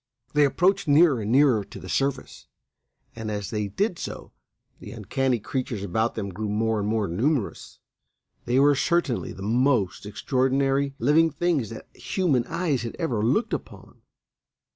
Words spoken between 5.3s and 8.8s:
creatures about them grew more and more numerous. They were